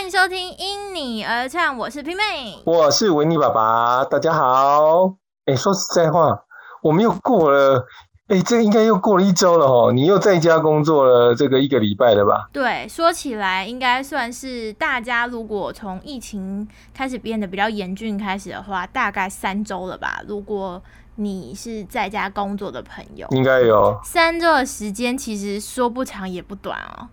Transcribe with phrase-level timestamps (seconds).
[0.00, 5.14] 欢迎收听《因你而唱》，我是皮妹，我是维尼爸爸，大家好。
[5.44, 6.42] 哎，说实在话，
[6.80, 7.84] 我们又过了，
[8.28, 9.92] 哎，这应该又过了一周了哦。
[9.92, 12.48] 你又在家工作了这个一个礼拜了吧？
[12.50, 20.22] 对，说起来应该算是大家如果从疫情开始变得比较严峻开始的话，大概三周了吧。
[20.26, 20.82] 如果
[21.16, 27.06] 你是在家工作的朋友，应该有三周的时间，其实说不长也不短哦。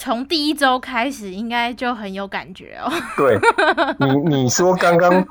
[0.00, 2.90] 从第一周开始，应该就很有感觉哦。
[3.18, 3.38] 对，
[3.98, 5.22] 你你说刚刚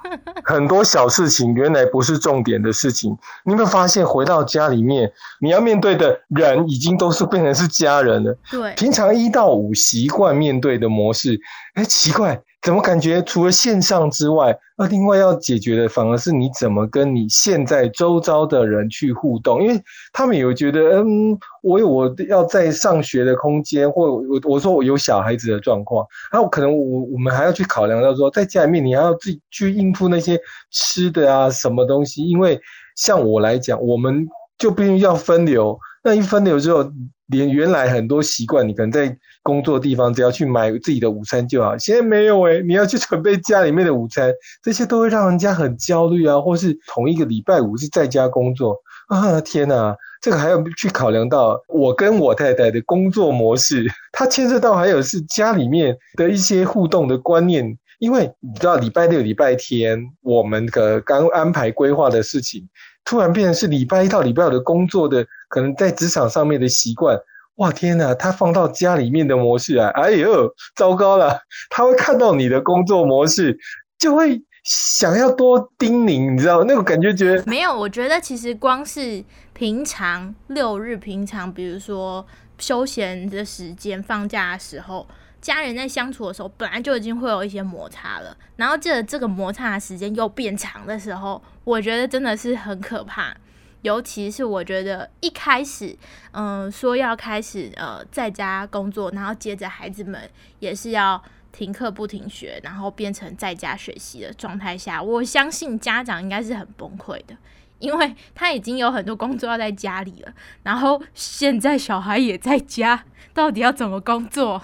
[0.44, 8.38] 很多小事情原来不是重点的事情，你有没有发现回到家里面，你要面对的人已经都是变成是家人了？
[8.52, 11.41] 对，平常一到五习惯面对的模式，
[11.74, 12.40] 哎，奇怪。
[12.62, 19.63] 怎么感觉除了线上之外，那另外要解决的反而是你怎么跟你现在周遭的人去互动？
[19.63, 30.38] 因为他们有觉得，嗯，我有我要在上学的空间，或我我说我有小孩子的状况，然后可能我我们还要去考量到说，在家里面你还要自己去应付那些
[30.70, 32.30] 吃的啊什么东西。
[32.30, 32.60] 因为
[32.98, 36.91] 像我来讲，我们就必须要分流，那一分流之后。
[37.30, 41.77] 连原来很多习惯，你可能在工作地方只要去买自己的午餐就好。
[41.77, 46.40] 现在没有哎，你要去准备家里面的午餐，这些都会让人家很焦虑啊。
[46.40, 48.76] 或是同一个礼拜五是在家工作
[49.08, 57.77] 啊，天哪，这个还要去考量到我跟我太太的工作模式，它牵涉到还有是家里面的一些互动的观念。
[57.99, 62.68] 因为你知道礼拜六、礼拜天我们的刚安排规划的事情。
[63.05, 67.19] 突然变成是礼拜一到礼拜五的工作的，可能在职场上面的习惯，
[67.56, 68.14] 哇天哪！
[68.14, 71.38] 他放到家里面的模式啊，哎呦，糟糕了！
[71.69, 73.58] 他会看到你的工作模式，
[73.97, 77.14] 就会想要多叮咛，你知道那种感觉？
[77.14, 77.78] 觉得没有？
[77.78, 79.22] 我觉得其实光是
[79.53, 82.25] 平常六日，平常比如说
[82.58, 85.06] 休闲的时间、放假的时候。
[85.42, 93.34] 家人在相处的时候，本来就已经会有一些摩擦了，然后这这个摩擦的时间又变长的时候，我觉得真的是很可怕。
[93.81, 95.98] 尤其是我觉得一开始，
[96.31, 101.22] 嗯，说要开始呃在家工作，然后接着孩子们也是要
[101.52, 107.36] 停课不停学，然后变成在家学习的状态下，我相信家长应该是很崩溃的。
[107.80, 110.34] 因为他已经有很多工作要在家里了，
[110.64, 114.62] 然后现在小孩也在家，到底要怎么工作？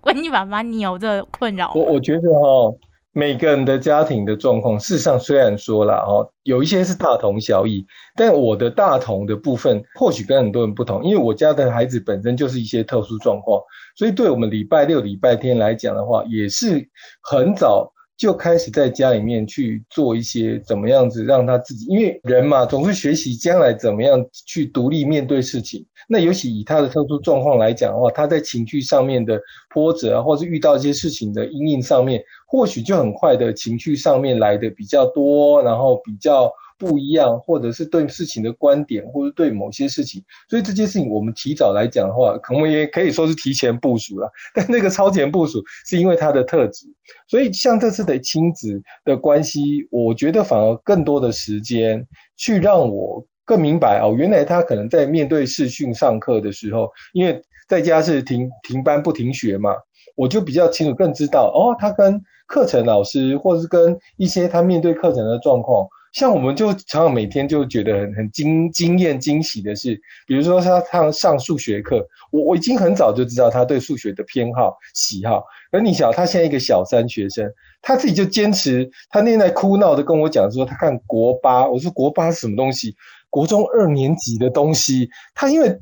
[0.00, 1.70] 问你爸妈，你有这困扰？
[1.74, 2.74] 我我觉得哈，
[3.12, 7.84] 每个人的家庭的状况，事实上虽然说了哦，有一些是大同小异，
[8.14, 13.60] 但我的大同的部分或许跟很多人不同，因为我家的孩子本身就是一些特殊状况，
[13.96, 16.88] 所以对我们礼拜六、礼拜天来讲的话，也是
[17.22, 17.92] 很早。
[18.20, 25.82] 就开始在家里面去做一些怎么样子让他自己，因为人嘛总是学习将来怎么样去独立面对事情。
[26.06, 29.40] 那尤其以他的特殊状况来讲的话，他在情绪上面的
[29.72, 36.52] 波折啊，或是遇到一些事情的阴影上面，或许就很快的情绪上面来的比较多，然后比较。
[36.80, 44.32] 不一样，或者是对事情的观点，或者对某些事情，所以这件事情我们提早来讲的话，可能也可以说是提前部署了。
[44.56, 46.86] 但那个超前部署是因为他的特质，
[47.28, 52.02] 所以像这次的亲子的关系，我觉得反而更多的时间
[52.38, 59.74] 去让我更明白哦，原来他可能在面对视讯上课的时候，因为在家是停停班不停学嘛，
[60.16, 65.86] 我就比较清楚，更知道哦，他跟课程老师，或者是跟一些他面对课程的状况。
[66.12, 69.94] 像我们就常常每天就觉得很很惊惊艳惊喜的是，
[70.26, 75.44] 比如说他上上数学课，我我已经很早就知道他对数学的偏好喜好。
[75.70, 77.48] 而你想，他现在一个小三学生，
[77.80, 82.94] 他自己就坚持，他那天在哭闹的跟我讲说，他看国八，我说国八是什么东西？
[83.28, 85.78] 国中二年级的东西，他因为。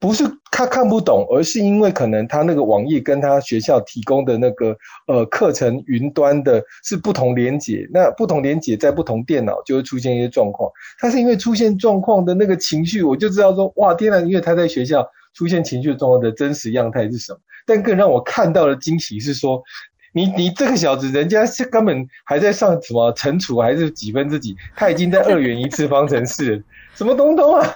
[0.00, 4.76] 不是他看不懂，而是因为可能他那个网页跟他学校提供的那个
[5.06, 10.70] 呃课程云端的是不同连接，那不同连接在不同电脑就会出现一些状况。
[10.98, 15.04] 他是因为出现状况的那个情绪，我就知道说哇天呐，因为他在学校
[15.34, 17.38] 出现情绪状况的真实样态是什么。
[17.66, 19.62] 但更让我看到的惊喜是说，
[20.18, 26.64] 你你这个小子，人家是根本还在上什么乘除还是几分之几，他已经在二元一次方程式。
[26.94, 27.74] 什么东东啊！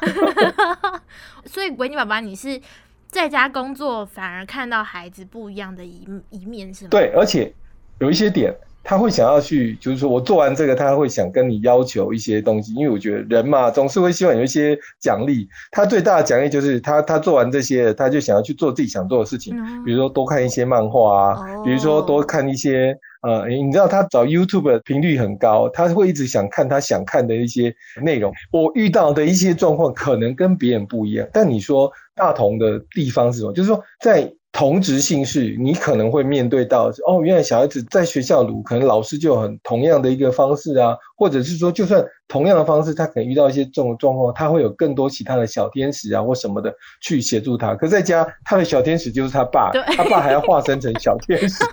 [1.47, 2.61] 所以，维尼爸爸，你是
[3.07, 6.89] 在家工作，反而看到孩子不一样的一一面，是吗？
[6.91, 7.55] 对，而且
[8.01, 8.53] 有一些点，
[8.85, 15.49] 他会想要去，就是说我做完这个，他会想跟你要求一些东西，因为我觉得人嘛，总是会希望有一些奖励。
[15.71, 22.97] 他最大的奖励就是他他做完这些，他就想要去做自己想做的事情，比如说多看一些漫画啊，比如说多看一些。
[23.23, 28.33] 呃，你知道他找 YouTube 的频率很高，他会一直想看他想看的一些内容。
[28.51, 33.53] 我遇到的一些状况可能跟别人不一样，但你说大同的地方是什么？
[33.53, 34.29] 就是说在。
[34.63, 47.75] 同质性是，你可能会面对到哦，原来小孩子在学校读，可能老师就很同样的一个方式啊，或者是说，就算同样的方式，他可能遇到一些这种状况，他会有更多其他的小天使啊或什么的去协助他。
[47.75, 51.65] 可在家，他的小天使就是他爸，他爸还要化身成小天使。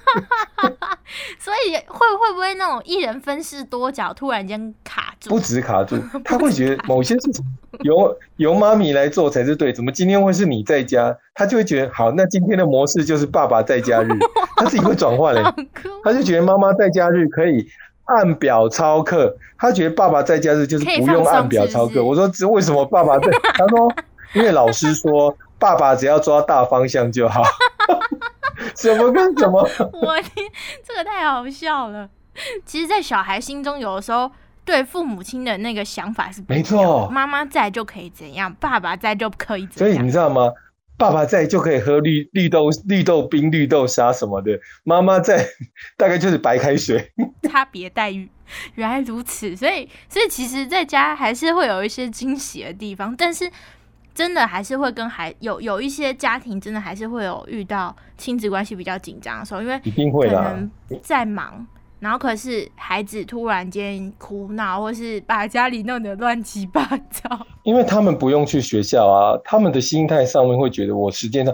[1.38, 5.30] 所以会会不会那种一人分饰多角，突然间卡住？
[5.32, 7.46] 不止卡住，他会觉得某些事情
[7.84, 11.16] 由由妈咪来做才是对，怎么今天会是你在家？
[11.40, 14.10] 他就会觉得好，那今天的模式就是爸爸在家日，
[14.58, 15.42] 他自己会转换嘞，
[16.04, 17.66] 他就觉得妈妈在家日可以
[18.04, 22.04] 按表操课，他觉得爸爸在家日就是不用按表操课。
[22.04, 23.32] 我说这为什么爸爸在？
[23.54, 23.90] 他说
[24.36, 27.42] 因为老师说爸爸只要抓大方向就好。
[28.76, 29.62] 什么跟什么？
[29.94, 30.46] 我天，
[30.86, 32.10] 这个太好笑了。
[32.66, 34.30] 其实，在小孩心中，有的时候
[34.66, 39.78] 对父母亲的那个想法是没错，妈妈在就可以怎样，爸爸在就可以怎样。
[39.78, 40.52] 所以你知道吗？
[41.00, 45.48] 爸爸在就可以喝绿绿豆绿豆冰、绿豆沙什么的，妈妈在
[45.98, 47.12] 大概就是白开水。
[47.50, 48.30] 差别待遇，
[48.76, 49.56] 原来如此。
[49.56, 53.50] 所以，所以其实在家还是会有一些惊喜的地方，但是。
[54.12, 60.70] 真的还是会跟孩有有一些家庭，真的还是会有遇到亲子关系比较紧张的时候，因为一定会可能
[61.02, 61.66] 在忙，
[62.00, 67.46] 然后可是孩子突然间哭闹，或是把家里弄得乱七八糟。
[67.64, 71.54] 因为他们不用去学校啊，他们的心态上面会觉得我时间上。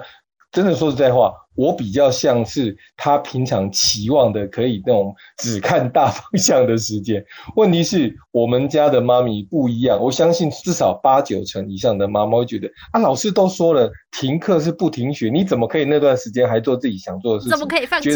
[0.52, 7.24] 真的说实在话，我比较像是他平常期望的，可以那种只看大方向的时间。
[7.56, 17.52] 问题是我们家的妈咪不一样，我相信至少八九成以上的妈妈会觉得啊，老师都说了，停课是不停学，你怎么可以那段时间还做自己想做的事情？
[17.52, 18.10] 怎么可以放假？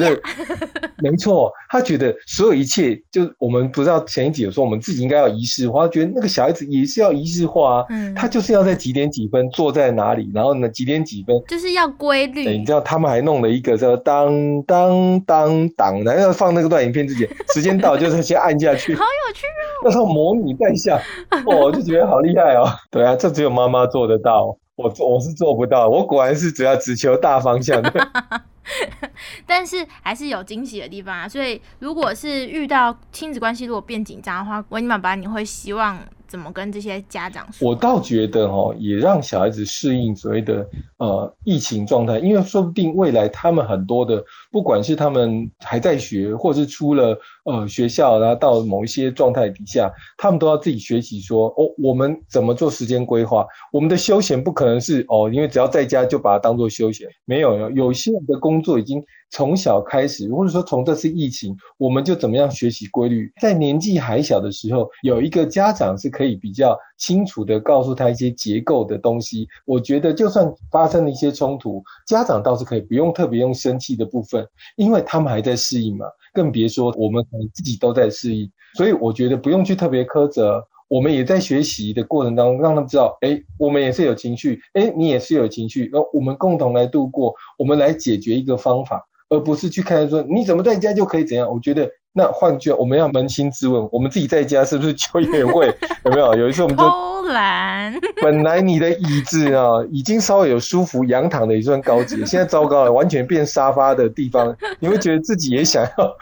[1.02, 7.86] 没错，他觉得所有一切，就我们不知道前一集有说我们自己应该要仪式化，觉得那个小孩子也是要仪式化啊。
[7.90, 12.50] 嗯，他就是要在几点几分坐在哪里，然后呢几点几分就是要规律。
[12.50, 19.86] 你知道他们还弄了一个叫当当当当，然后要放那个段影片之前， 时间到就是先按下去，好有趣哦。
[19.86, 21.00] 那时候模拟在下，
[21.46, 22.68] 我就觉得好厉害哦。
[22.90, 27.92] 对啊，这只有妈妈做得到，我做我是做不到，我果然是只要只求大方向的。
[29.46, 36.00] 但是还是有惊喜的地方啊，所以如果是遇到亲子关系如果变紧张的话，维尼爸爸你会希望
[36.30, 37.68] 怎么跟这些家长说？
[37.68, 40.66] 我倒觉得哈，也让小孩子适应所谓的
[40.98, 53.46] 呃疫情状态，因为说不定未来他们很多的，不管是他们还在学，或是出了呃学校，然后到某一些状态底下，他们都要自己学习说哦，我们怎么做时间规划？
[53.72, 59.04] 我们的休闲不可能是哦，因为只要在家就把它当做休闲，没有，有些人的工作已经。
[59.32, 63.32] 从小开始，或者说从这次疫情，我们就怎么样学习规律？
[63.40, 69.48] 在年纪还小的时候，有一个家长是可以比较清楚的告诉他一些结构的东西。
[69.66, 74.44] 我觉得，就算发生了一些冲突，家长倒是可以不用特别用生气的部分，
[74.78, 76.08] 因为他们还在适应嘛。
[76.40, 80.66] 更别说我们可能自己都在适应，所以我觉得不用去特别苛责。
[80.88, 89.06] 我们也在学习的过程当中，让他们知道，哎，我们也是有情绪，哎，你也是有情绪，那我们共同来度过，我们来解决一个方法。
[89.32, 91.52] 而不是去看说你怎么在家就可以怎样？
[91.52, 95.68] 我觉得那换句我们要扪心自问，我们自己在家是不是就也会
[96.04, 96.36] 有没有？
[96.36, 106.18] 有一次我们就偷懒，本来你的椅子啊已经稍微有舒服仰躺的也算高级，现在糟糕了，完全变沙发的地方，你会觉得自己也想要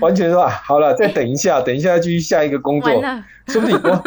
[0.00, 2.90] 完全说啊，好了，再等一下，等一下继续下一个工作，
[3.48, 4.02] 说不定我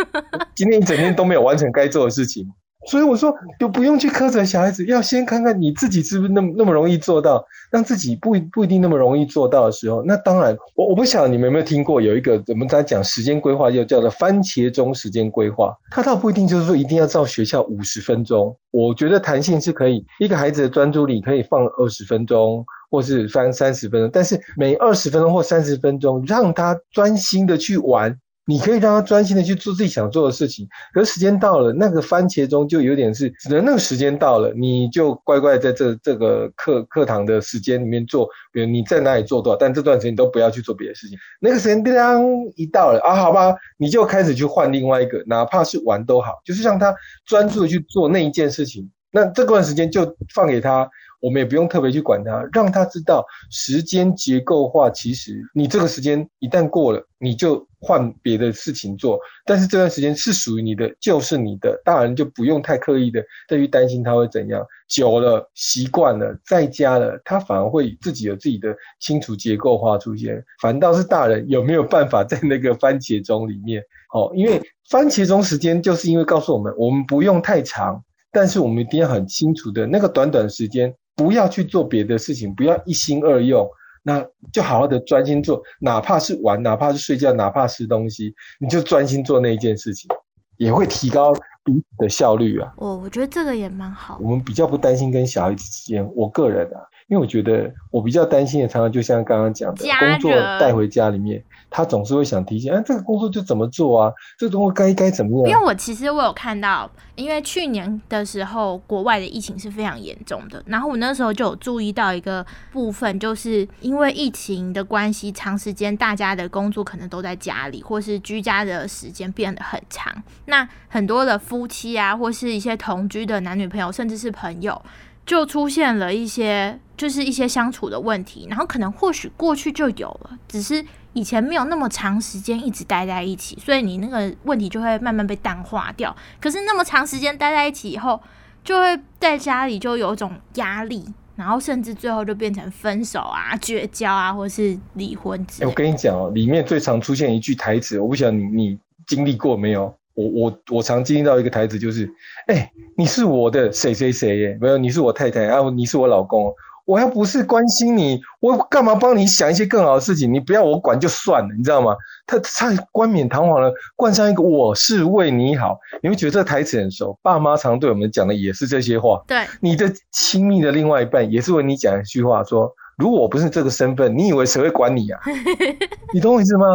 [0.55, 2.51] 今天一整天都没有完成该做的事情。
[2.87, 15.75] 所以我说，就不用去苛责小孩子，要先看看你自己是不是那么那么容易做到，让自己不不一定那么容易做到的时候，那当然，我我不晓得你们有没有听过有一个我们在讲时间规划，又叫做番茄钟时间规划。
[15.91, 28.17] 它倒不一定就是说一定要照学校五十分钟，我觉得弹性是可以，一个孩子的专注力可以放二十分钟，或是翻三十分钟，但是每二十分钟或三十分钟，让他专心的去玩。
[28.45, 41.17] 你可以让他专心的去做自己想做的事情，可是时间到了，那个番茄钟就有点是，只能那个时间到了，你就乖乖在这这个课课堂的时间里面做，比如你在哪里做多少，但这段时间都不要去做别的事情。
[41.39, 42.23] 那个时间叮当
[42.55, 46.93] 一到了啊，好吧，你就开始去换另外一个，哪怕是玩都好，就是让他
[47.25, 48.89] 专注的去做那一件事情。
[49.11, 50.89] 那这段时间就放给他。
[51.21, 54.89] 我们也不用特别去管他，让他知道时间结构化。
[54.89, 59.19] 其实你这个时间一旦过了，你就换别的事情做。
[59.45, 61.81] 但是这段时间是属于你的，就是你的。
[61.83, 64.65] 大人就不用太刻意的再去担心他会怎样。
[64.87, 70.41] 久了习惯了，在家了，他反而会自己有自己的清楚结构化出现。
[70.61, 73.81] 反倒是大人有没有办法在那个番茄钟里面？
[74.13, 78.01] 哦，因为番茄钟时间就是因为告诉我们，我们不用太长。
[78.33, 83.69] 但是我们一定要很清楚的，那个短短时间，不要去做别的事情，不要一心二用，
[84.03, 90.09] 那就好好的专心做，哪怕是玩，哪怕是睡觉，哪怕吃东西，你就专心做那一件事情，
[90.57, 92.73] 也会提高彼此的效率啊。
[92.77, 94.17] 我我觉得这个也蛮好。
[94.21, 96.79] 我们比较不担心跟小孩子之间，我个人啊。
[97.11, 104.13] 因为我觉得我比较担心的，常常就像刚刚讲的，工作带回家里面，他总是会想提醒，哎，这个工作就怎么做啊？
[104.37, 105.49] 这个工作该该怎么样？
[105.49, 120.15] 因为我其实我有看到，因为去年的时候，国外的疫情是非常严重的，然后我那时候就有注意到一个部分，就是因为疫情的关系，长时间大家的工作可能都在家里，或是居家的时间变得很长，
[120.45, 124.81] 那很多的夫妻啊，或是一些同居的男女朋友，甚至是朋友。
[125.25, 136.15] 就出现了一些，就是一些相处的问题，然后可能或许过去就有了，只是以前没有那么长时间一直待在一起，所以你那个问题就会慢慢被淡化掉。
[136.39, 138.19] 可是那么长时间待在一起以后，
[138.63, 145.45] 就会在家里就有一种压力，然后甚至最后就变成分手啊、绝交啊，或是离婚。
[145.61, 149.93] 我跟你讲哦，里面最常出现一句台词，我不晓得你你经历过没有。
[150.13, 152.11] 我我我常经历到一个台词，就是，
[152.47, 154.57] 哎，你是我的谁谁谁耶？
[154.59, 156.53] 没有，你是我太太，然后你是我老公。
[156.83, 160.33] 我要不是关心你，我干嘛帮你想一些更好的事情？
[160.33, 161.95] 你不要我管就算了，你知道吗？
[162.25, 167.17] 他他冠冕堂皇的冠上一个我是为你好，你会觉得这台词很熟。
[167.21, 169.23] 爸妈常对我们讲的也是这些话。
[169.27, 175.21] 对，你的亲密的另外一半也是为你讲一句话，说如果我不是这个身份，你以为谁会管你啊？
[176.13, 176.65] 你懂我意思吗？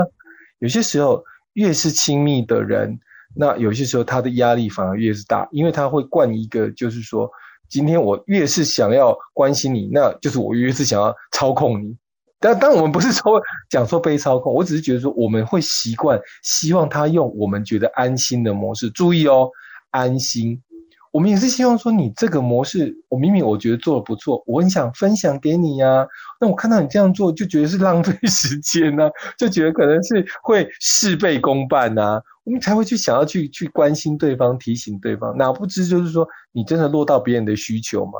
[0.60, 1.22] 有些时候
[1.54, 2.98] 越是亲密的人。
[3.38, 7.30] 那有些时候他的压力反而越是大，因为他会惯一个，就是说，
[7.68, 11.94] 今天我越是想要关心你，那就是我越是想要操控你。
[12.38, 18.88] 但当我们不是说讲说被操控，我只是觉得说我们会习惯，希望他用我们觉得安心的模式。
[18.90, 19.50] 注意哦，
[19.90, 20.60] 安心。
[21.16, 26.06] 我们也是希望说，你这个模式，我明明我觉得做的不错，我很想分享给你呀。
[26.38, 29.08] 那我看到你这样做，就觉得是浪费时间呢，
[29.38, 32.20] 就觉得可能是会事倍功半呐。
[32.44, 35.34] 我们才会去想要去去关心对方，提醒对方。
[35.38, 38.12] 哪不知就是说，你真的落到别人的需求吗？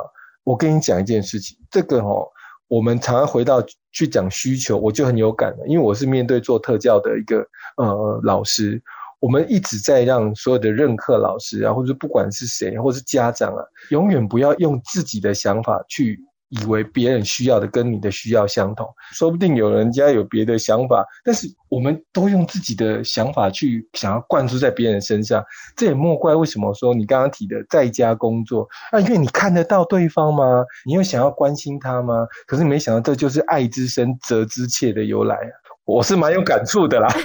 [0.43, 2.27] 我跟你讲一件事情，这个哦，
[2.67, 7.45] 我们常常回到去讲需求，我就很有感了，因为我是面对做特教的一个
[7.77, 8.81] 呃老师。
[9.19, 16.19] 我们一直在让所有的任课老师啊，或者不管是谁，或是家长啊，永远不要用自己的想法去
[16.49, 18.87] 以为别人需要的跟你的需要相同。
[19.13, 25.43] 说不定有人家有别的想法，但是我们都用自己的想法去想要灌输在别人身上，
[25.75, 30.63] 这也莫怪为什么说你刚刚提的在家工作啊，因为你看得到对方吗？
[30.85, 32.27] 你又想要关心他吗？
[32.45, 35.51] 可是没想到这就是爱之深责之切的由来啊！
[35.85, 37.07] 我是蛮有感触的啦。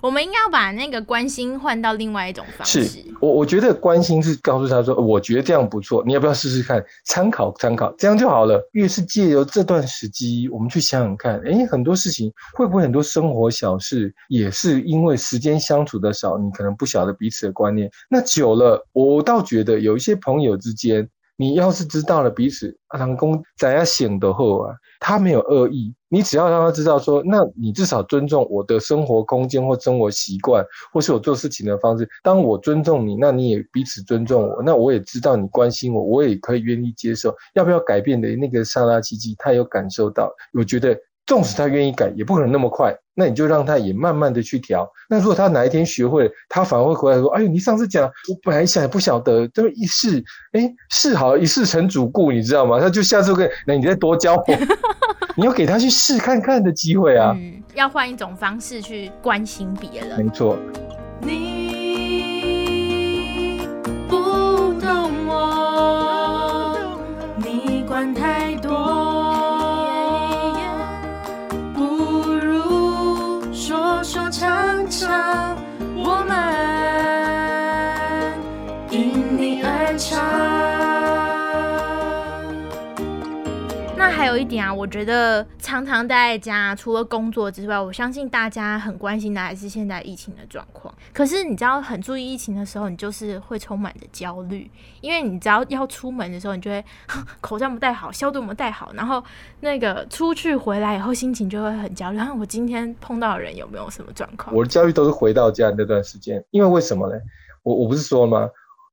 [0.00, 2.86] 我们应该要把那个关心换到另外一种方式。
[3.20, 8.60] 我我觉得关心是告诉他说，我觉得这样不错，你要不要试试看，参考参考，这样就好了。
[8.72, 17.90] 越是借由这段时机，我们去想想看，哎，很多事情会不会很多生活小事也是因为时间相处的少，你可能不晓得彼此的观念。
[18.10, 21.08] 那久了，我倒觉得有一些朋友之间。
[21.36, 32.08] 你要是知道了彼此阿郎公怎样醒的后啊，他没有恶意，你只要让他知道说，那你至少尊重我的生活空间或生活习惯，或是我做事情的方式。
[32.22, 37.34] 当我尊重你，那你也彼此尊重我，那我也知道你关心我，我也可以愿意接受。
[37.54, 40.96] 要不要改变的那个沙拉奇奇，他有感受到，我觉得。
[41.26, 42.94] 纵使他愿意改，也不可能那么快。
[43.14, 44.90] 那你就让他也慢慢的去调。
[45.08, 48.12] 那如果他哪一天学会了，他反而会回来说：“哎呦，你上次讲，我
[48.42, 52.80] 本来想也不晓得，这么一试，哎，试好一试成主顾，你知道吗？
[52.80, 54.44] 他就下次会，那你再多教我，
[55.36, 57.34] 你要给他去试看看的机会啊。
[57.36, 60.24] 嗯，要换一种方式去关心别人。
[60.24, 60.56] 没错。
[61.20, 61.50] 你
[64.08, 64.16] 不
[64.80, 66.78] 懂我，
[67.36, 69.31] 你管太多。
[84.32, 90.92] 有一点啊，我觉得常常待在家，除了工作之外，我相信大家很关心的还是现在疫情的状况。
[91.12, 94.70] 可是你知道，很注意疫情的时候，你就是会充满着焦虑，
[95.02, 96.82] 因为你只要要出门的时候，你就会
[97.42, 99.22] 口罩没戴好，消毒没戴好，然后
[99.60, 102.16] 那个出去回来以后，心情就会很焦虑。
[102.16, 104.56] 然后我今天碰到的人有没有什么状况？
[104.56, 107.20] 我的焦虑都是回到家那段时间，因为为什么呢？
[107.62, 108.48] 我我不是说了吗？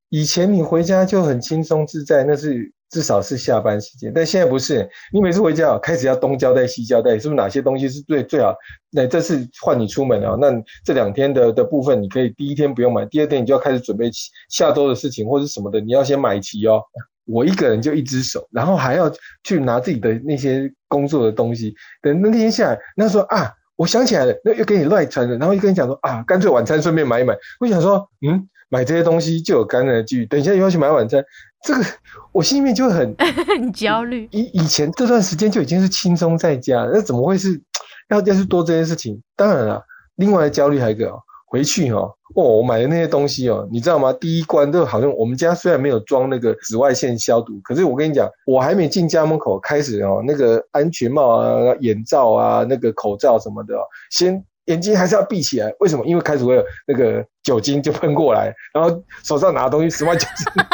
[0.10, 2.74] 以前你回家就很轻松自在，那是。
[2.90, 4.90] 至少是下班时间，但现在不是。
[5.14, 8.54] 你每次回家开始要东交代西交代，是不是哪些东西是最最好？
[8.92, 10.52] 那这次换你出门了，那
[10.84, 14.10] 这两天的的部分，你可以第一天不用买，第二天你就要开始准备
[14.50, 16.82] 下周的事情或者什么的，你要先买齐哦。
[17.26, 19.12] 我一个人就一只手，然后还要
[19.44, 21.76] 去拿自己的那些工作的东西。
[22.02, 27.38] 等那天下来，那说啊，我想起来了，那又给你乱传了，然后又跟你讲说啊，干脆晚餐顺便买一买。
[27.60, 30.26] 我想说，嗯，买这些东西就有感染的几率。
[30.26, 31.24] 等一下又要去买晚餐，
[31.64, 31.84] 这个
[32.32, 33.14] 我心里面就很
[33.48, 34.28] 很焦虑。
[34.32, 37.62] 以以前这段时间就已经是轻松在家，那怎么会是
[38.10, 39.22] 要要去多这件事情？
[39.36, 39.84] 当然了，
[40.16, 41.12] 另外的焦虑还有一个。
[41.52, 44.14] 回去哦，哦，我买的那些东西哦，你知道吗？
[44.14, 53.74] 第一关都好像我们家虽然没有装那个紫外线消毒，可是我跟你讲，我还没进家门口开始哦，那个安全帽啊、眼罩啊、那个口罩什么的，
[54.12, 55.72] 先眼睛还是要闭起来。
[55.80, 56.06] 为什么？
[56.06, 60.66] 因为开始会有那个酒精就喷过来，然后手上拿的东西十万九千，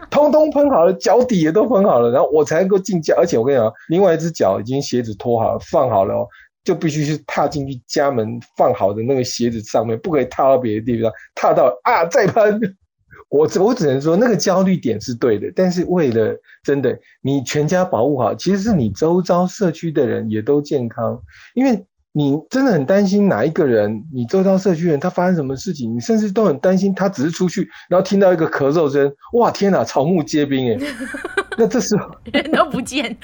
[0.10, 3.14] 通通喷好了，脚底也都喷好了，然后我才能够进家。
[3.16, 6.26] 而且我跟你讲，另外一只脚已经鞋子脱好了，放好了哦。
[6.62, 12.58] 就必须是踏进去家门放好的那个鞋子上面，不可以踏到别的地方，踏到啊再喷。
[13.28, 21.20] 我我只能说那个焦虑点是对的，但是为了真的你全家保护好，其实是你周遭社区的人也都健康，
[21.52, 21.84] 因为
[22.16, 30.78] 你真的很担心哪一个人，你周遭社区人他发生什么事情，你甚至都很担心他只是出去，然后听到一个咳嗽声，哇天哪，草木皆兵哎，
[31.58, 33.14] 那这时候 人都不见。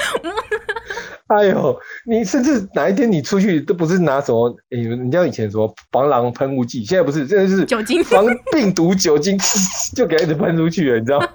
[1.28, 9.38] 哎呦，你甚至哪一天你出去都不是拿什么，哎，人家以前说防狼喷雾剂，现在不是，真的是酒精防病毒酒精，
[9.94, 11.28] 就给人喷出去了，你知道吗？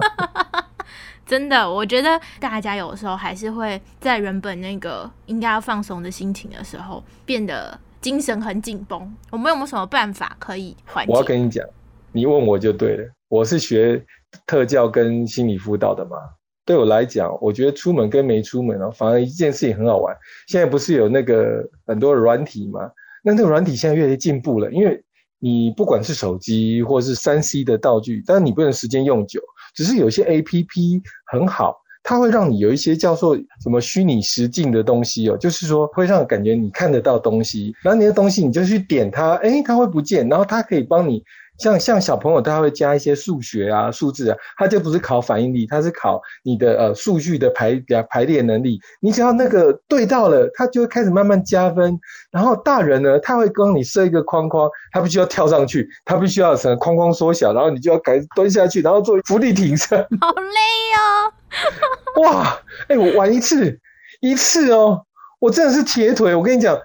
[1.25, 9.15] 真的，我觉得大家有时候还是会在原本那个应该要放松的心情的时候，变得精神很紧绷。
[9.31, 11.11] 我们有没有什么办法可以缓解？
[11.11, 11.65] 我要跟你讲，
[12.11, 14.03] 你问我就对了，我是学
[14.45, 16.17] 特教跟心理辅导的嘛。
[16.63, 20.15] 对我来讲，我觉得出门跟没出门啊，反而一件事情很好玩。
[20.47, 22.79] 现在不是有那个很多软体吗？
[23.23, 25.03] 那那个软体现在越来越进步了，因为
[25.39, 29.41] 你不管是手机或是三 C 的道具，但是你不能时间用久。
[29.75, 31.01] 只是有些 A P P
[31.31, 41.23] 很好，它会让你有一些叫做什么虚拟实境的东西哦，就是说会让感觉你看得到东西，然后你的东西你就去点它，哎，它会不见，然后它可以帮你。
[41.57, 48.79] 像像小朋友，他会加一些数学啊、数字啊，他就不是考反应力，他是考你的呃数据的排排列能力。
[48.99, 51.97] 你只要那个对到了，他就会开始慢慢加分。
[52.31, 59.97] 然后大人呢，他会帮你设一个框框，他必须要跳上去，他必须要什么框框缩小，然后你就要改蹲下去，然后做浮力挺身。
[60.19, 62.21] 好累哦！
[62.21, 63.79] 哇，哎，我玩一次
[64.19, 65.05] 一次哦，
[65.39, 66.77] 我真的是铁腿，我跟你讲。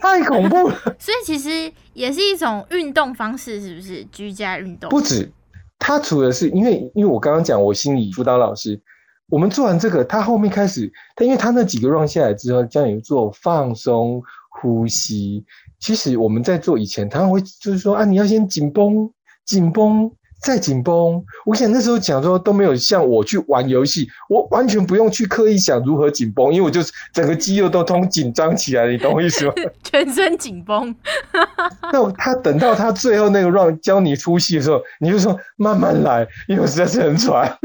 [0.00, 4.04] 太恐怖了， 所以其实也是一种运动方式，是不是？
[4.06, 5.30] 居家运动不止，
[5.78, 8.80] 他除了是因为，因为我刚刚讲我心理辅导老师，
[9.28, 15.44] 我们做完这个，他后面开始，他因为他那几个 round 下来之后，教你做放松呼吸。
[15.78, 19.10] 其实我们在做以前，他会就是说啊，你要先紧绷，
[19.44, 20.10] 紧绷。
[20.42, 29.52] 再紧绷，我想那时候讲说都没有像我去玩游戏，我完全不用去刻意想如何紧绷，因为我就是整个肌肉都通紧张起来，你懂我意思吗？
[29.84, 30.94] 全身紧绷。
[31.92, 37.58] 那他等到他最后那个让教你出戏的时候，你就说慢慢来，因为我实在是很喘。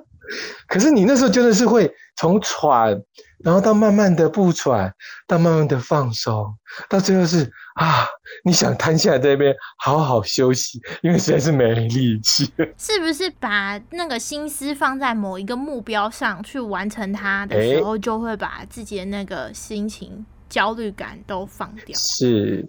[0.68, 3.00] 可是你那时候真的是会从喘，
[3.44, 4.92] 然后到慢慢的不喘，
[5.26, 6.54] 到慢慢的放松，
[6.88, 8.06] 到最后是啊，
[8.44, 12.50] 你想瘫下来在那边好好休息，因为实在是没力气。
[12.76, 21.96] 是不是把那个心思放在某一个目标上去完成它的时候，就会把自己的那个心情焦虑感都放掉？
[21.96, 22.68] 是。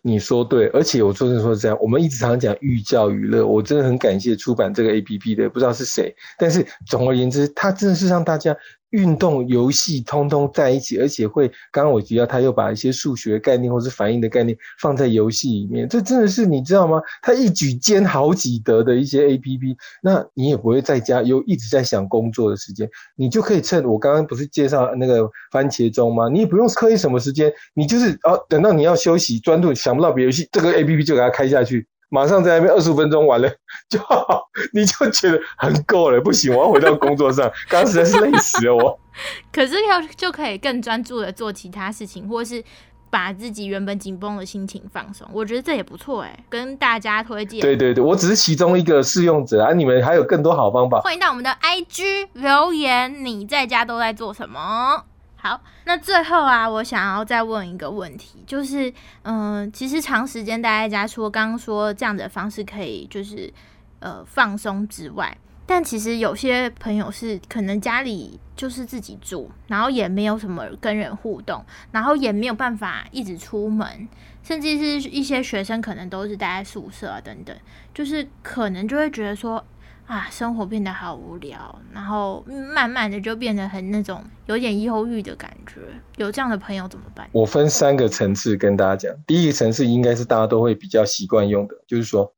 [0.00, 8.56] 你说对，而且我说真说是这样，我们一直常常讲寓教于乐，我真的很感谢出版这个 A P P 的，不知道是谁，但是总而言之，它真的是让大家。
[8.96, 16.98] 运动游戏通通在一起，而且会刚刚我提到，他又把一些数学概念或是反应的概念放在游戏里面，这真的是你知道吗？
[17.20, 26.28] 他一举兼好几得的一些 A P P，那你也不会在家又一直在想工作的时间，你就可以趁我刚刚不是介绍那个番茄钟吗？
[26.30, 31.86] 你也不用刻意什么时间，你就是哦，等到你要休息专注想不到别游戏，这个 A P P 就给它开下去。
[32.08, 33.48] 马上在那边二十五分钟完了
[33.90, 37.50] 就好，你就觉得很够了，不行，我要回到工作上。
[37.68, 38.98] 刚刚实在是累死了我。
[39.52, 42.62] 可是要就可以更专注的做其他事情，或是
[43.10, 45.26] 把自己原本紧绷的心情放松。
[45.32, 47.60] 我觉得这也不错哎，跟大家推荐。
[47.60, 51.00] 对对对，我只是其中一个试用者啊，你们还有更多好方法。
[51.00, 55.04] 欢迎到我们的 IG 留言，你在家都在做什么？
[55.38, 63.52] 好，那最后啊，我想要再问一个问题，就是，嗯，其实长时间待在家，除了刚刚说这样的方式可以就是
[64.00, 74.08] 呃放松之外，但其实有些朋友是可能家里就是自己住，然后也没有什么跟人互动，然后也没有办法一直出门，
[74.42, 77.56] 甚至是一些学生可能都是待在宿舍等等，
[77.94, 79.64] 就是可能就会觉得说。
[80.06, 85.80] 啊，生活变得好无聊，然后慢慢的就变得很那种有点忧郁的感觉。
[86.16, 87.28] 有这样的朋友怎么办？
[87.32, 89.12] 我分三个层次跟大家讲。
[89.26, 92.32] 第一个层次应该是大家都会比较习惯用的，就是说，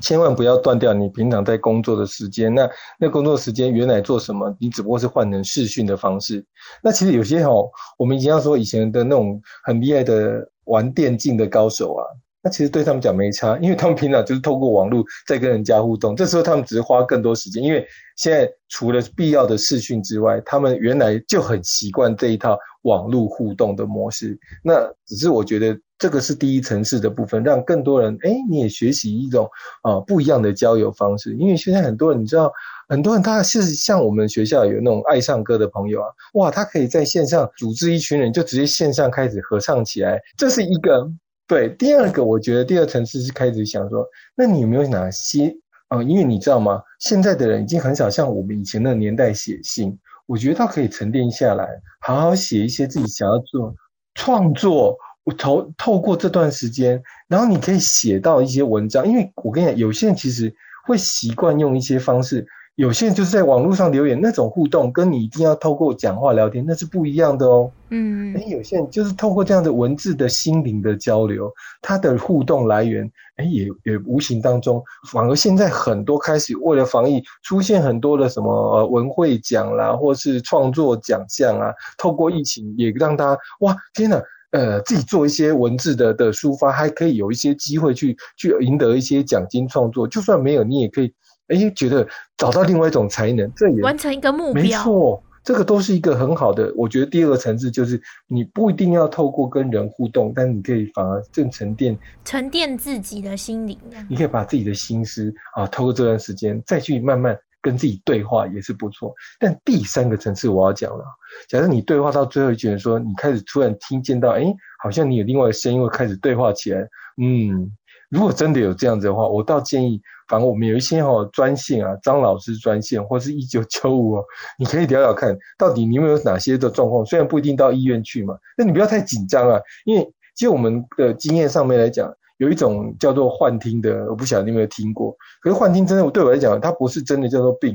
[0.00, 2.54] 千万不要断掉你平常在工作的时间。
[2.54, 4.56] 那那工作时间原来做什么？
[4.60, 6.46] 你只不过是换成视讯的方式。
[6.80, 12.06] 那其实有些哦，我们以前要说以前的那种很厉害的玩电竞的高手啊。
[12.44, 17.82] 那其实对他们讲没差，因为他们平常就是透过网络在跟人家互动，这时候他们只是花更多时间，因为
[18.16, 24.38] 现在除了必要的视讯之外，他们原来就很习惯这一套网络互动的模式。
[24.62, 29.48] 那只是我觉得这个是第一层次的部分，让更多人哎你也学习一种
[29.82, 31.34] 啊不一样的交友方式。
[31.36, 32.52] 因为现在很多人你知道，
[32.90, 41.10] 很多人他是像我们学校有那种爱唱歌的朋友啊，哇，他可以在线上组织一群人，就直接线上开始合唱起来，这是一个。
[41.54, 46.02] 对，第二个我觉得第二层次是开始想说，那你有没有哪些啊？
[46.02, 46.82] 因为你知道吗？
[46.98, 51.68] 现在的人已经很少像我们以前那个年代写信，我觉得他可以沉淀下来，
[52.00, 53.72] 好好写一些自己想要做
[54.16, 54.98] 创作。
[55.22, 60.52] 我透透过这段时间，然后你可以写到一些文章，因为我跟你讲，有些人其实
[60.88, 62.44] 会习惯用一些方式。
[62.76, 67.70] 有些人就是在网络上留言，那种互动跟你一定要透过讲话聊天，那是不一样的哦。
[67.90, 71.48] 嗯，哎，有些人就是透过这样的文字的心灵的交流，
[71.80, 74.82] 他的互动来源，哎，也也无形当中，
[75.12, 91.14] 反而现在很多开始为了防疫，出现很多的什么文会奖啦，或是创作奖项啊，透过疫情也让大家哇，天哪，呃，自己做一些文字的的抒发，还可以有一些机会去去赢得一些奖金创作，就算没有，你也可以。
[91.48, 94.62] 哎，觉得找到另外一种才能，这也完成一个目标。
[94.62, 96.72] 没错，这个都是一个很好的。
[96.74, 103.78] 我觉得第二个层次就是，你不一定要透过跟人互动，但你可以反而更沉淀，沉淀自己的心灵。
[104.08, 109.14] 你可以把自己的心思啊，透过这段时间再去慢慢跟自己对话，也是不错。
[109.38, 111.04] 但第三个层次我要讲了，
[111.48, 114.42] 假设你对话到最后一句，说你开始突然听见到，哎，
[114.82, 116.88] 好像你有另外的声音会开始对话起来。
[117.16, 117.70] 嗯，
[118.14, 120.00] 如果真的有这样子的话，我倒建议。
[120.26, 124.24] 反正我们有一些哈专线啊，张老师专线或是一九九五哦，
[124.58, 127.04] 你可以聊聊看，到底你有没有哪些的状况？
[127.04, 135.14] 虽然不一定到医院去嘛，那你不要太紧张啊， 因为就我们的经验上面来讲，有一种叫做幻听的，我不晓得你有没有听过。
[135.42, 137.72] 可是幻听真的对我来讲，它不是真的叫做病，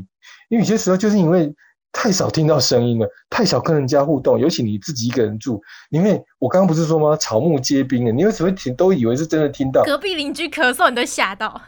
[0.49, 1.53] 因为有些时候就是因为。
[1.91, 7.15] 太少听到声音了，太少跟人家互动，尤其你自己一个人住，因为我刚刚不是说吗？
[7.17, 9.83] 草木皆兵啊，你为什么听都以为是真的听到？
[9.83, 11.59] 隔壁邻居咳嗽，你都吓到。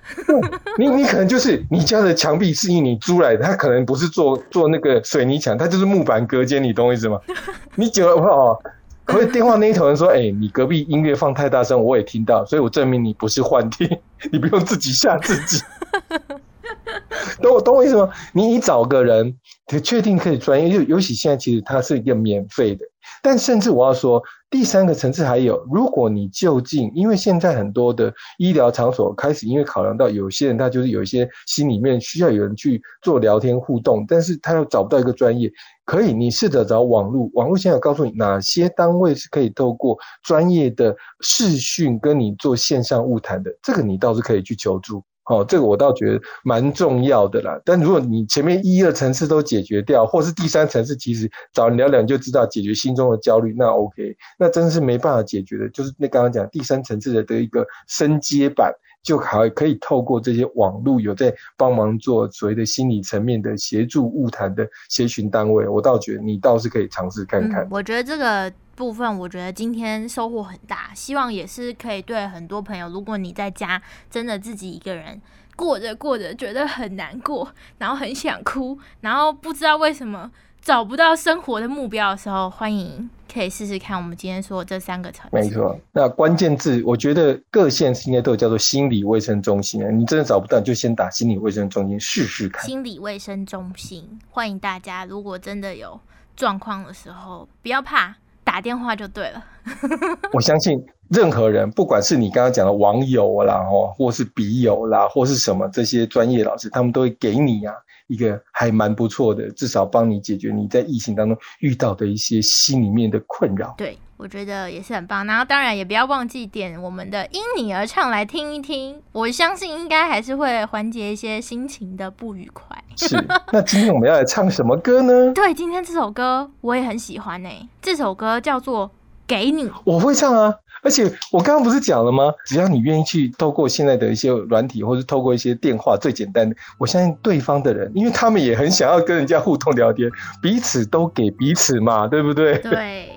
[0.78, 7.20] 你你可能就是你家的墙壁是因你租来的，它可能不是做做那个水泥墙，它就是木板隔间，你懂我意思吗？
[7.76, 8.58] 你久了哦，
[9.06, 13.90] 可以电话那一头人说，哎，你隔壁音乐放太大声，我也听到，所以我证明你不是幻听，
[14.32, 15.62] 你不用自己吓自己。
[17.42, 18.10] 懂我懂我意思吗？
[18.34, 19.38] 你你找个人，
[19.72, 22.86] 你确定可以专业，尤尤其现在其实它是一个免费的。
[23.24, 35.52] 但甚至我要说，第三个层次还有，如果你就近，因为现在很多的医疗场所开始，因为考量到有些人他就是有一些心里面需要有人去做聊天互动，但是他又找不到一个专业，
[35.86, 45.04] 可以你试着找网络，网络现在告诉你哪些单位是可以透过专业的视讯跟你做线上物谈的，这个你倒是可以去求助。
[45.32, 47.58] 哦，这个我倒觉得蛮重要的啦。
[47.64, 54.16] 但如果你前面一二层次都解决掉，或是第三层次，其实找人聊聊就知道解决心中的焦虑，那 OK。
[54.38, 67.66] 那真的是没办法解决的，就是那刚刚讲第三层次的的一个升阶版，就还可以透过这些网络有在帮忙做所谓的心理层面的协助物谈的协询单位，我倒觉得你倒是可以尝试看看。
[67.72, 68.52] 我觉得这个。
[68.82, 72.90] 部分我觉得今天收获很大，希望也是可以对很多朋友。
[72.90, 75.22] 如果你在家真的自己一个人
[75.56, 85.38] 过着过着，觉得很难过，然后很想哭，然后不知道为什么找不到生活的目标的时候，欢迎可以试试看我们今天说的这三个层次。
[85.38, 89.92] 没错，那关键字我觉得各县应该都有叫做心理卫生中心啊。
[89.92, 92.66] 你真的找不到，就先打心理卫生中心试试看。
[92.66, 96.00] 心理卫生中心，欢迎大家，如果真的有
[96.36, 98.16] 状况的时候，不要怕。
[98.52, 99.42] 打电话就对了。
[100.34, 100.78] 我相信
[101.12, 107.74] 任何人，不管是你刚刚讲的网友啦，哦，或是笔友啦，或是什么这些专业老师，他们都会给你啊。
[108.08, 113.74] 一个还蛮不错的，至少帮你解决你在疫情当中遇到的一些心里面的困扰。
[113.78, 115.26] 对，我觉得也是很棒。
[115.26, 122.66] 然后当然也不要忘记点我们的因你而唱来听一听，我相信应该还是会缓解一些心情的不愉快。
[122.98, 123.16] 是。
[123.54, 125.32] 那今天我们要来唱什么歌呢？
[125.34, 128.88] 对，今天这首歌我也很喜欢诶，这首歌叫做
[129.26, 129.72] 《给你。
[129.86, 132.34] 我会唱啊，而且我刚刚不是讲了吗？
[132.46, 140.10] 只要你愿意去透过现在的一些软体，或是透过一些电话，最简单的，我相信对方的人，因为他们也很想要跟人家互动聊天，
[140.42, 142.58] 彼此都给彼此嘛，对不对？
[142.60, 143.10] 对，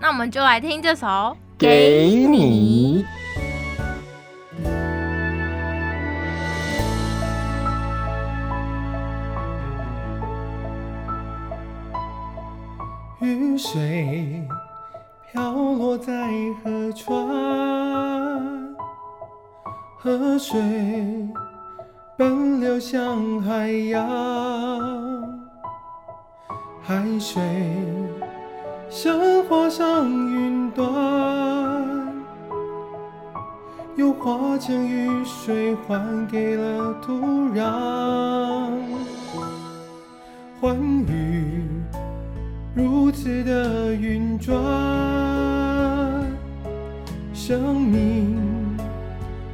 [0.00, 3.04] 那我们就来听这首给你。
[13.20, 14.42] 雨水
[15.32, 16.12] 飘落在
[16.62, 17.16] 河川，
[19.96, 20.60] 河水
[22.18, 24.06] 奔流向海洋，
[26.82, 27.42] 海水
[28.90, 29.18] 像
[29.48, 30.92] 画上云端，
[33.96, 37.14] 又化成雨水还给了土
[37.54, 38.70] 壤，
[40.60, 40.76] 欢
[41.08, 41.41] 愉。
[42.74, 44.56] 如此的运转，
[47.34, 48.40] 生命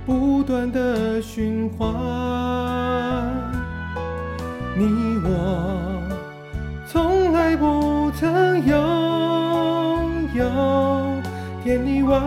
[0.06, 1.88] 不断的循环。
[4.76, 4.86] 你
[5.24, 6.00] 我
[6.86, 8.76] 从来不曾拥
[10.34, 10.44] 有，
[11.64, 12.22] 天地万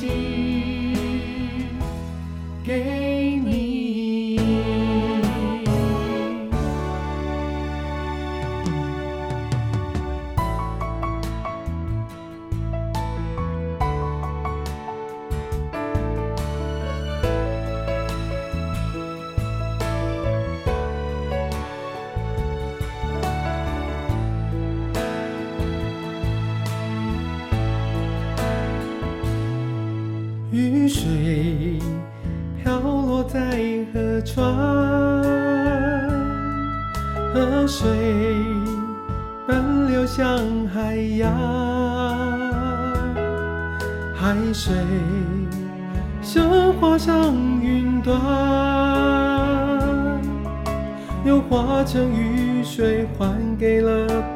[0.00, 0.37] see.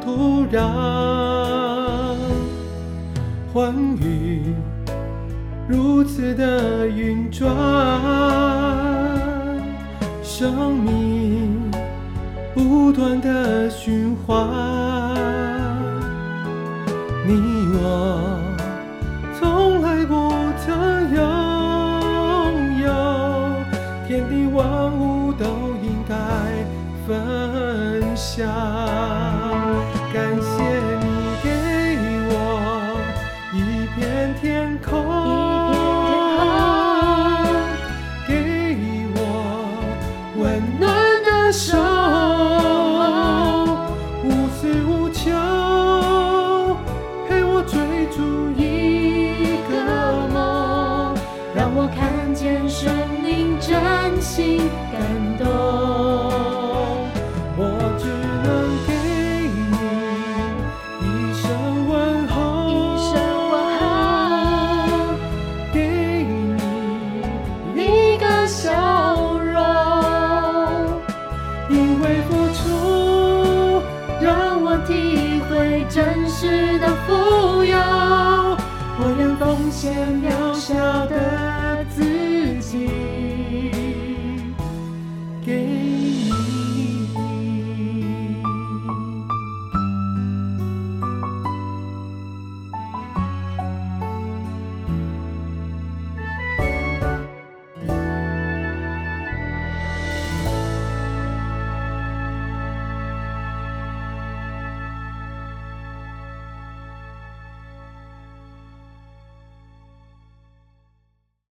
[0.05, 0.59] 土壤。
[3.53, 4.55] 欢愉
[5.69, 7.55] 如此的运转，
[10.23, 11.71] 生命
[12.55, 14.49] 不断的循环。
[17.25, 18.41] 你我
[19.39, 20.33] 从来不
[20.65, 21.21] 曾拥
[22.81, 22.89] 有，
[24.09, 25.45] 天地万物都
[25.83, 26.15] 应该
[27.07, 28.92] 分享。